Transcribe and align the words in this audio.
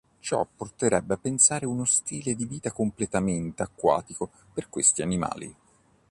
Ciò 0.19 0.47
porterebbe 0.55 1.13
a 1.13 1.17
pensare 1.17 1.67
uno 1.67 1.85
stile 1.85 2.33
di 2.33 2.47
vita 2.47 2.71
completamente 2.71 3.61
acquatico 3.61 4.31
per 4.51 4.67
questi 4.67 5.03
animali. 5.03 5.55